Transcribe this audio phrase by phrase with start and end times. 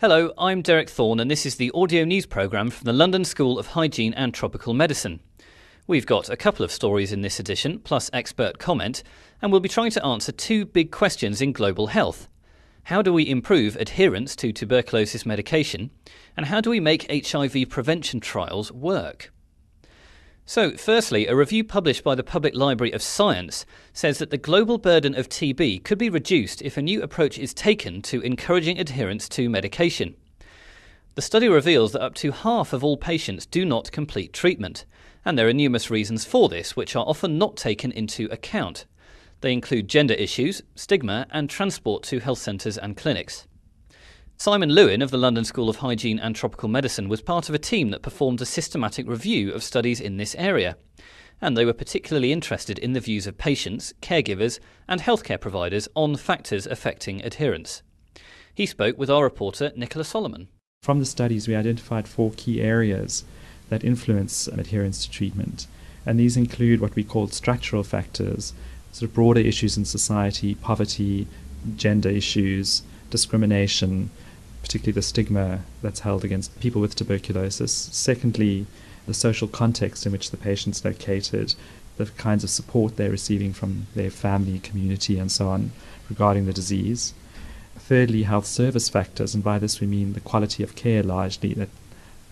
[0.00, 3.58] Hello, I'm Derek Thorne, and this is the audio news programme from the London School
[3.58, 5.18] of Hygiene and Tropical Medicine.
[5.88, 9.02] We've got a couple of stories in this edition, plus expert comment,
[9.42, 12.28] and we'll be trying to answer two big questions in global health.
[12.84, 15.90] How do we improve adherence to tuberculosis medication?
[16.36, 19.32] And how do we make HIV prevention trials work?
[20.48, 24.78] So, firstly, a review published by the Public Library of Science says that the global
[24.78, 29.28] burden of TB could be reduced if a new approach is taken to encouraging adherence
[29.28, 30.16] to medication.
[31.16, 34.86] The study reveals that up to half of all patients do not complete treatment,
[35.22, 38.86] and there are numerous reasons for this, which are often not taken into account.
[39.42, 43.46] They include gender issues, stigma, and transport to health centres and clinics.
[44.40, 47.58] Simon Lewin of the London School of Hygiene and Tropical Medicine was part of a
[47.58, 50.76] team that performed a systematic review of studies in this area.
[51.40, 56.14] And they were particularly interested in the views of patients, caregivers, and healthcare providers on
[56.14, 57.82] factors affecting adherence.
[58.54, 60.46] He spoke with our reporter, Nicola Solomon.
[60.84, 63.24] From the studies, we identified four key areas
[63.70, 65.66] that influence adherence to treatment.
[66.06, 68.52] And these include what we call structural factors,
[68.92, 71.26] sort of broader issues in society, poverty,
[71.74, 74.10] gender issues, discrimination,
[74.68, 77.72] particularly the stigma that's held against people with tuberculosis.
[77.90, 78.66] Secondly,
[79.06, 81.54] the social context in which the patient's located,
[81.96, 85.72] the kinds of support they're receiving from their family, community, and so on
[86.10, 87.14] regarding the disease.
[87.78, 91.70] Thirdly, health service factors, and by this we mean the quality of care largely that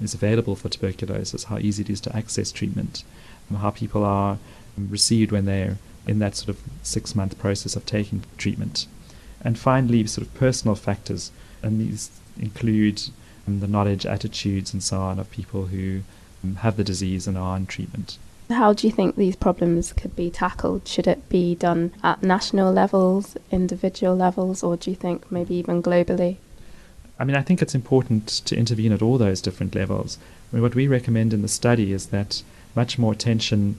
[0.00, 3.04] is available for tuberculosis, how easy it is to access treatment,
[3.54, 4.38] how people are
[4.78, 8.86] received when they're in that sort of six month process of taking treatment.
[9.42, 11.30] And finally, sort of personal factors,
[11.62, 13.02] and these include
[13.46, 16.02] um, the knowledge, attitudes, and so on of people who
[16.42, 18.18] um, have the disease and are on treatment.
[18.50, 20.86] How do you think these problems could be tackled?
[20.86, 25.82] Should it be done at national levels, individual levels, or do you think maybe even
[25.82, 26.36] globally?
[27.18, 30.18] I mean, I think it's important to intervene at all those different levels.
[30.52, 32.42] I mean, what we recommend in the study is that
[32.74, 33.78] much more attention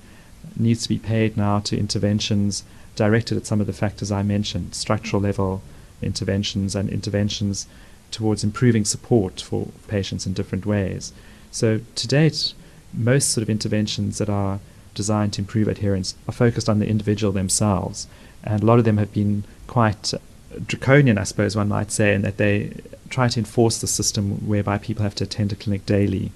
[0.57, 2.63] needs to be paid now to interventions
[2.95, 5.61] directed at some of the factors I mentioned structural level
[6.01, 7.67] interventions and interventions
[8.13, 11.11] towards improving support for patients in different ways.
[11.51, 12.53] So, to date,
[12.93, 14.59] most sort of interventions that are
[14.93, 18.07] designed to improve adherence are focused on the individual themselves,
[18.43, 20.13] and a lot of them have been quite
[20.67, 22.73] draconian, I suppose one might say, in that they
[23.09, 26.31] try to enforce the system whereby people have to attend a clinic daily.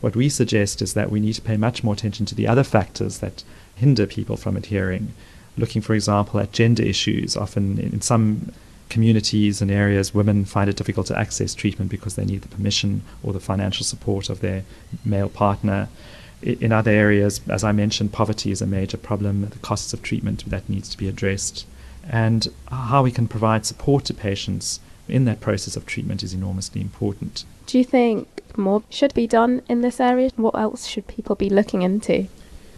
[0.00, 2.62] What we suggest is that we need to pay much more attention to the other
[2.62, 3.42] factors that
[3.74, 5.12] hinder people from adhering.
[5.56, 7.36] Looking, for example, at gender issues.
[7.36, 8.52] Often in some
[8.88, 13.02] communities and areas, women find it difficult to access treatment because they need the permission
[13.22, 14.64] or the financial support of their
[15.04, 15.88] male partner.
[16.42, 20.48] In other areas, as I mentioned, poverty is a major problem, the costs of treatment
[20.48, 21.66] that needs to be addressed.
[22.08, 26.80] And how we can provide support to patients in that process of treatment is enormously
[26.80, 27.44] important.
[27.66, 30.30] Do you think more should be done in this area?
[30.36, 32.28] What else should people be looking into?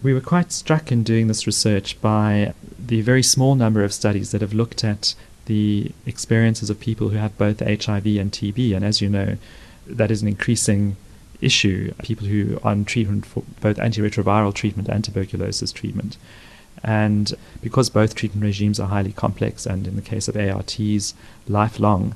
[0.02, 4.30] We were quite struck in doing this research by the very small number of studies
[4.30, 5.14] that have looked at
[5.50, 8.72] the experiences of people who have both HIV and TB.
[8.76, 9.36] And as you know,
[9.84, 10.94] that is an increasing
[11.40, 11.92] issue.
[12.04, 16.16] People who are on treatment for both antiretroviral treatment and tuberculosis treatment.
[16.84, 21.14] And because both treatment regimes are highly complex, and in the case of ARTs,
[21.48, 22.14] lifelong,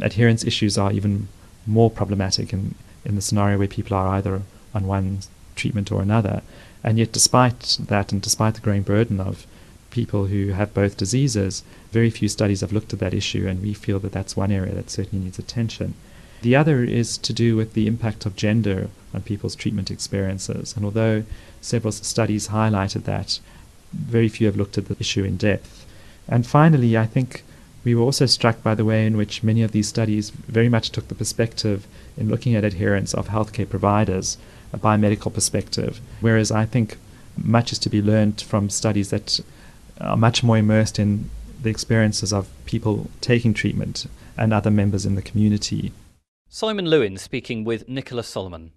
[0.00, 1.28] adherence issues are even
[1.66, 4.42] more problematic in, in the scenario where people are either
[4.74, 5.20] on one
[5.54, 6.42] treatment or another.
[6.82, 9.46] And yet, despite that, and despite the growing burden of
[9.92, 13.74] people who have both diseases, very few studies have looked at that issue, and we
[13.74, 15.94] feel that that's one area that certainly needs attention.
[16.40, 20.74] The other is to do with the impact of gender on people's treatment experiences.
[20.74, 21.22] And although
[21.60, 23.38] several studies highlighted that,
[23.92, 25.86] very few have looked at the issue in depth.
[26.26, 27.44] And finally, I think
[27.84, 30.90] we were also struck by the way in which many of these studies very much
[30.90, 31.86] took the perspective
[32.16, 34.36] in looking at adherence of healthcare providers,
[34.72, 36.96] a biomedical perspective, whereas I think
[37.36, 39.40] much is to be learned from studies that
[40.00, 41.30] are much more immersed in
[41.62, 45.92] the experiences of people taking treatment and other members in the community.
[46.48, 48.72] Simon Lewin speaking with Nicola Solomon.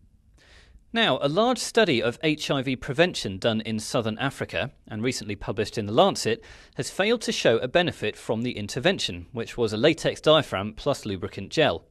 [0.94, 5.88] Now, a large study of HIV prevention done in southern Africa and recently published in
[5.88, 6.42] The Lancet
[6.76, 11.06] has failed to show a benefit from the intervention, which was a latex diaphragm plus
[11.06, 11.84] lubricant gel.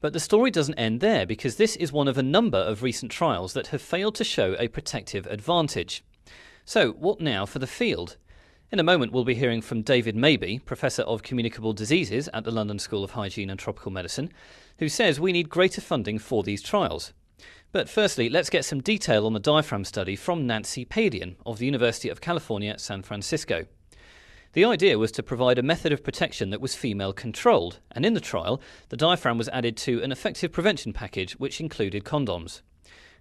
[0.00, 3.12] But the story doesn't end there because this is one of a number of recent
[3.12, 6.02] trials that have failed to show a protective advantage.
[6.64, 8.16] So, what now for the field?
[8.72, 12.52] In a moment, we'll be hearing from David Mabey, Professor of Communicable Diseases at the
[12.52, 14.32] London School of Hygiene and Tropical Medicine,
[14.78, 17.12] who says we need greater funding for these trials.
[17.72, 21.66] But firstly, let's get some detail on the diaphragm study from Nancy Padian of the
[21.66, 23.66] University of California, San Francisco.
[24.52, 28.14] The idea was to provide a method of protection that was female controlled, and in
[28.14, 32.60] the trial, the diaphragm was added to an effective prevention package which included condoms.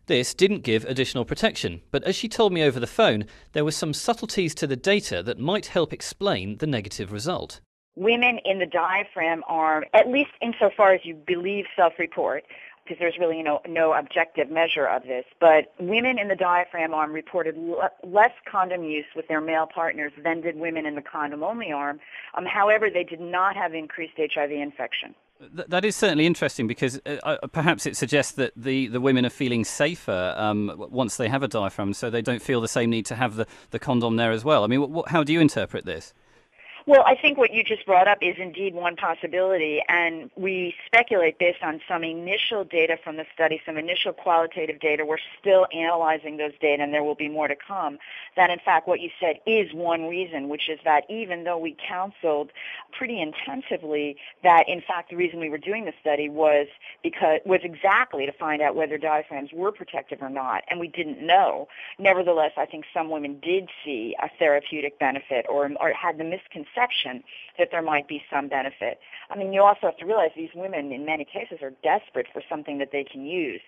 [0.10, 3.70] This didn't give additional protection, but as she told me over the phone, there were
[3.70, 7.60] some subtleties to the data that might help explain the negative result.
[7.96, 12.44] Women in the diaphragm arm, at least insofar as you believe self-report,
[12.84, 17.14] because there's really no, no objective measure of this, but women in the diaphragm arm
[17.14, 21.72] reported l- less condom use with their male partners than did women in the condom-only
[21.72, 22.00] arm.
[22.34, 25.14] Um, however, they did not have increased HIV infection.
[25.40, 29.30] Th- that is certainly interesting because uh, perhaps it suggests that the, the women are
[29.30, 33.06] feeling safer um, once they have a diaphragm, so they don't feel the same need
[33.06, 34.64] to have the, the condom there as well.
[34.64, 36.14] I mean, what, how do you interpret this?
[36.90, 41.38] Well, I think what you just brought up is indeed one possibility, and we speculate
[41.38, 45.06] based on some initial data from the study, some initial qualitative data.
[45.06, 48.00] We're still analyzing those data, and there will be more to come.
[48.36, 51.78] That, in fact, what you said is one reason, which is that even though we
[51.88, 52.50] counseled
[52.92, 56.66] pretty intensively, that in fact the reason we were doing the study was
[57.04, 61.22] because was exactly to find out whether diaphragms were protective or not, and we didn't
[61.22, 61.68] know.
[62.00, 66.79] Nevertheless, I think some women did see a therapeutic benefit or, or had the misconception
[66.80, 67.24] perception
[67.58, 69.00] that there might be some benefit.
[69.30, 72.42] I mean, you also have to realize these women, in many cases, are desperate for
[72.50, 73.62] something that they can use.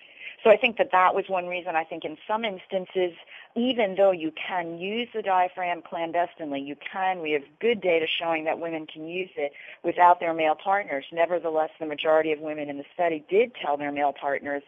[0.44, 1.76] So I think that that was one reason.
[1.76, 3.14] I think in some instances,
[3.56, 7.22] even though you can use the diaphragm clandestinely, you can.
[7.22, 9.52] We have good data showing that women can use it
[9.84, 11.06] without their male partners.
[11.12, 14.64] Nevertheless, the majority of women in the study did tell their male partners,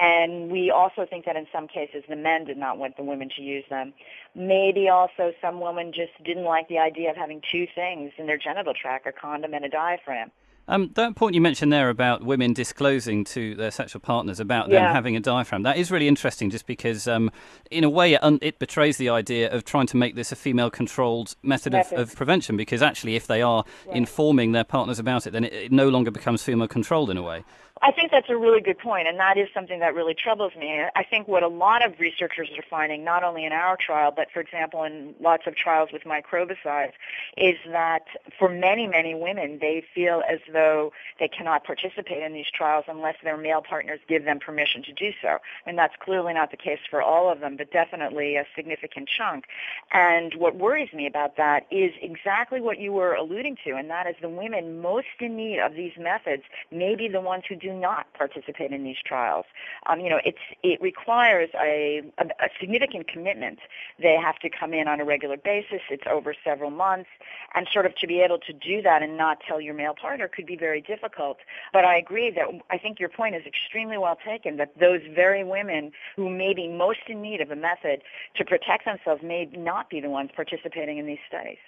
[0.00, 3.28] and we also think that in some cases the men did not want the women
[3.36, 3.92] to use them.
[4.34, 8.38] Maybe also some women just didn't like the idea of having two things in their
[8.38, 10.30] genital tract, a condom and a diaphragm.
[10.70, 14.74] Um, that point you mentioned there about women disclosing to their sexual partners about them
[14.82, 14.92] Yeah.
[14.92, 17.30] having a diaphragm, that is really interesting just because, um,
[17.70, 20.36] in a way, it, un- it betrays the idea of trying to make this a
[20.36, 23.96] female controlled method, of, of prevention because actually, if they are Right.
[23.96, 27.22] informing their partners about it, then it, it no longer becomes female controlled in a
[27.22, 27.44] way.
[27.80, 30.82] I think that's a really good point, and that is something that really troubles me.
[30.94, 34.28] I think what a lot of researchers are finding, not only in our trial, but
[34.32, 36.92] for example in lots of trials with microbicides,
[37.36, 38.02] is that
[38.38, 43.16] for many, many women, they feel as though they cannot participate in these trials unless
[43.22, 45.38] their male partners give them permission to do so.
[45.66, 49.44] And that's clearly not the case for all of them, but definitely a significant chunk.
[49.92, 54.06] And what worries me about that is exactly what you were alluding to, and that
[54.06, 56.42] is the women most in need of these methods
[56.72, 59.46] may be the ones who do not participate in these trials.
[59.86, 63.58] Um, you know, it's it requires a, a, a significant commitment.
[64.00, 65.80] They have to come in on a regular basis.
[65.90, 67.10] It's over several months,
[67.54, 70.28] and sort of to be able to do that and not tell your male partner
[70.28, 71.38] could be very difficult.
[71.72, 74.56] But I agree that I think your point is extremely well taken.
[74.56, 78.02] That those very women who may be most in need of a method
[78.36, 81.58] to protect themselves may not be the ones participating in these studies.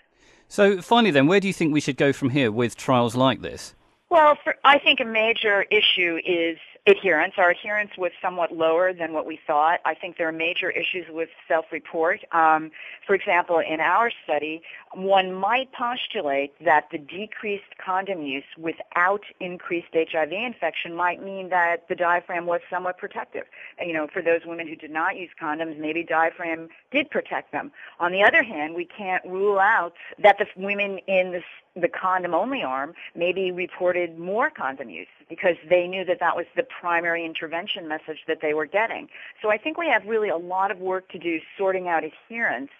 [0.48, 3.40] So, finally, then, where do you think we should go from here with trials like
[3.40, 3.74] this?
[4.10, 7.34] Well, for, I think a major issue is adherence.
[7.36, 9.78] Our adherence was somewhat lower than what we thought.
[9.84, 12.20] I think there are major issues with self-report.
[12.32, 12.72] Um,
[13.06, 14.62] for example, in our study,
[14.94, 21.88] one might postulate that the decreased condom use without increased HIV infection might mean that
[21.88, 23.44] the diaphragm was somewhat protective.
[23.84, 27.70] You know, for those women who did not use condoms, maybe diaphragm did protect them.
[28.00, 31.42] On the other hand, we can't rule out that the women in the
[31.76, 36.46] the condom only arm maybe reported more condom use because they knew that that was
[36.56, 39.08] the primary intervention message that they were getting.
[39.40, 42.70] So I think we have really a lot of work to do sorting out adherence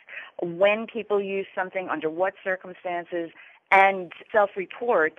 [0.43, 3.31] when people use something, under what circumstances,
[3.71, 5.15] and self-report.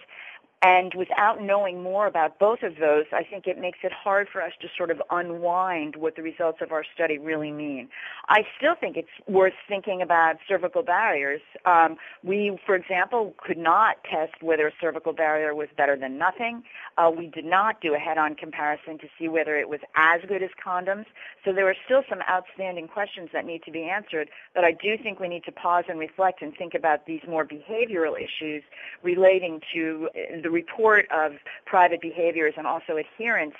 [0.63, 4.43] And without knowing more about both of those, I think it makes it hard for
[4.43, 7.89] us to sort of unwind what the results of our study really mean.
[8.31, 11.41] I still think it's worth thinking about cervical barriers.
[11.65, 16.63] Um, we, for example, could not test whether a cervical barrier was better than nothing.
[16.97, 20.41] Uh, we did not do a head-on comparison to see whether it was as good
[20.41, 21.07] as condoms.
[21.43, 24.97] So there are still some outstanding questions that need to be answered, but I do
[24.97, 28.63] think we need to pause and reflect and think about these more behavioral issues
[29.03, 31.33] relating to uh, the report of
[31.65, 33.55] private behaviors and also adherence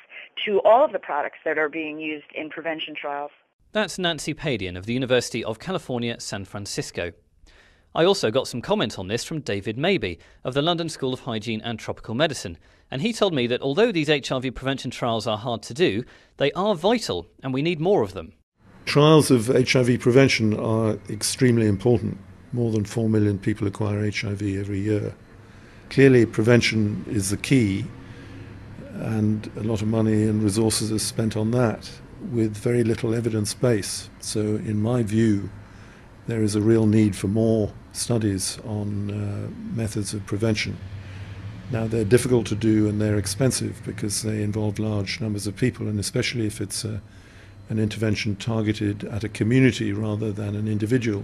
[0.45, 3.31] to all of the products that are being used in prevention trials.
[3.73, 7.13] That's Nancy Padian of the University of California, San Francisco.
[7.95, 11.21] I also got some comment on this from David Mabey of the London School of
[11.21, 12.57] Hygiene and Tropical Medicine,
[12.91, 16.03] and he told me that although these HIV prevention trials are hard to do,
[16.35, 18.33] they are vital and we need more of them.
[18.83, 22.17] Trials of HIV prevention are extremely important.
[22.51, 25.15] More than 4 million people acquire HIV every year.
[25.89, 27.85] Clearly, prevention is the key,
[28.95, 31.89] and a lot of money and resources are spent on that
[32.31, 34.09] with very little evidence base.
[34.19, 35.49] So, in my view,
[36.27, 40.77] there is a real need for more studies on uh, methods of prevention.
[41.71, 45.87] Now, they're difficult to do and they're expensive because they involve large numbers of people,
[45.87, 47.01] and especially if it's a,
[47.69, 51.23] an intervention targeted at a community rather than an individual,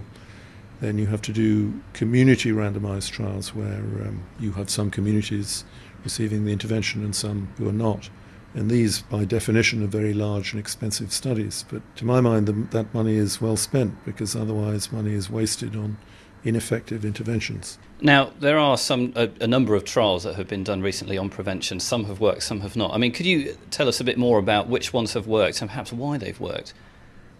[0.80, 5.64] then you have to do community randomized trials where um, you have some communities
[6.04, 8.08] receiving the intervention and some who are not.
[8.54, 11.64] And these, by definition, are very large and expensive studies.
[11.70, 15.76] But to my mind, the, that money is well spent because otherwise money is wasted
[15.76, 15.98] on
[16.44, 17.78] ineffective interventions.
[18.00, 21.28] Now, there are some a, a, number of trials that have been done recently on
[21.28, 21.80] prevention.
[21.80, 22.94] Some have worked, some have not.
[22.94, 25.68] I mean, could you tell us a bit more about which ones have worked and
[25.68, 26.72] perhaps why they've worked?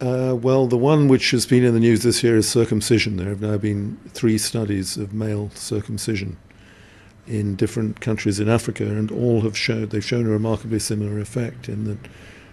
[0.01, 3.17] Uh, well, the one which has been in the news this year is circumcision.
[3.17, 6.37] There have now been three studies of male circumcision
[7.29, 11.69] in different countries in Africa, and all have shown they've shown a remarkably similar effect
[11.69, 12.09] in that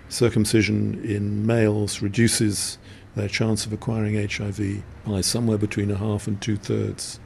[0.09, 2.79] circumcision in males reduces
[3.17, 7.19] their chance of acquiring HIV by somewhere between a half and two thirds.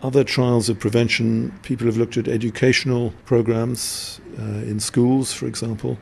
[0.00, 5.98] Other trials of prevention, people have looked at educational programs uh, in schools, for example.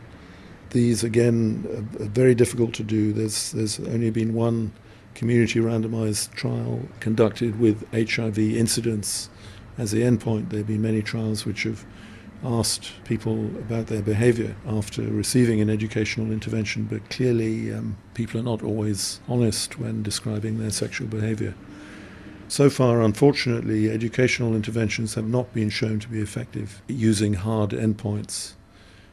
[0.70, 1.64] These, again,
[1.98, 3.12] are, are very difficult to do.
[3.14, 4.72] There's, there's only been one
[5.14, 9.30] community randomized trial conducted with HIV incidence
[9.78, 10.50] as the endpoint.
[10.50, 11.84] There have been many trials which have
[12.44, 18.44] asked people about their behavior after receiving an educational intervention, but clearly um, people are
[18.44, 21.54] not always honest when describing their sexual behavior.
[22.48, 28.52] So far, unfortunately, educational interventions have not been shown to be effective using hard endpoints.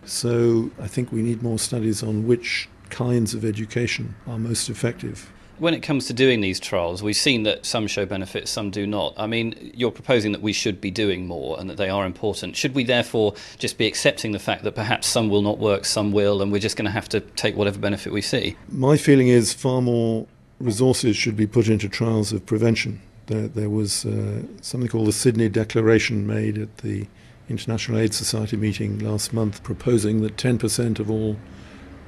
[0.05, 5.31] So I think we need more studies on which kinds of education are most effective
[5.59, 8.87] when it comes to doing these trials, we've seen that some show benefits, some do
[8.87, 9.13] not.
[9.17, 12.55] I mean, you're proposing that we should be doing more and that they are important.
[12.55, 16.11] Should we therefore just be accepting the fact that perhaps some will not work, some
[16.11, 18.57] will, and we're just going to have to take whatever benefit we see?
[18.69, 20.27] My feeling is far more
[20.59, 23.01] resources should be put into trials of prevention.
[23.27, 27.07] There, there was uh, something called the Sydney Declaration made at the
[27.49, 31.37] International AIDS Society meeting last month proposing that 10% of all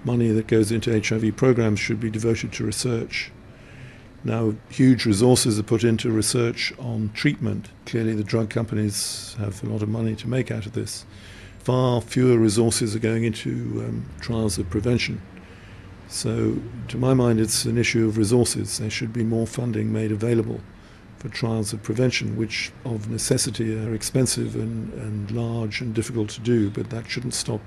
[0.03, 3.31] money that goes into HIV programs should be devoted to research.
[4.25, 7.69] Now, huge resources are put into research on treatment.
[7.85, 11.05] Clearly, the drug companies have a lot of money to make out of this.
[11.59, 15.21] Far fewer resources are going into um, trials of prevention.
[16.07, 18.79] So, to my mind, it's an issue of resources.
[18.79, 20.59] There should be more funding made available
[21.19, 26.41] for trials of prevention, which of necessity are expensive and, and large and difficult to
[26.41, 27.61] do, but that shouldn't stop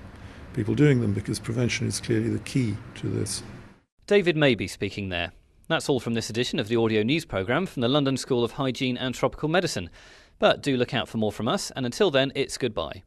[0.55, 3.45] people doing them because prevention is clearly the key to this.
[4.09, 5.31] David Mabey speaking there.
[5.69, 8.53] That's all from this edition of the audio news programme from the London School of
[8.53, 9.91] Hygiene and Tropical Medicine.
[10.39, 13.03] But do look out for more from us, and until then, it's goodbye.